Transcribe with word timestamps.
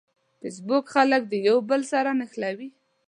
فېسبوک 0.39 0.85
خلک 0.93 1.21
د 1.27 1.33
یوه 1.47 1.61
بل 1.69 1.81
سره 1.91 2.09
نښلوي. 2.19 2.69